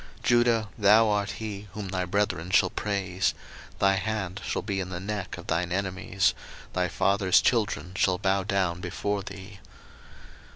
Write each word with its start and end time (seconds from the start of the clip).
01:049:008 0.21 0.23
Judah, 0.23 0.69
thou 0.79 1.09
art 1.09 1.29
he 1.33 1.67
whom 1.73 1.89
thy 1.89 2.05
brethren 2.05 2.49
shall 2.49 2.71
praise: 2.71 3.35
thy 3.77 3.93
hand 3.97 4.41
shall 4.43 4.63
be 4.63 4.79
in 4.79 4.89
the 4.89 4.99
neck 4.99 5.37
of 5.37 5.45
thine 5.45 5.71
enemies; 5.71 6.33
thy 6.73 6.87
father's 6.87 7.39
children 7.39 7.91
shall 7.95 8.17
bow 8.17 8.41
down 8.41 8.81
before 8.81 9.21
thee. 9.21 9.59